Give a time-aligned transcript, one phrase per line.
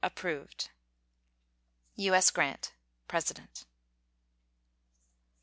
[0.03, 0.71] Approved:
[1.95, 2.31] U.S.
[2.31, 2.73] GRANT,
[3.07, 3.65] President.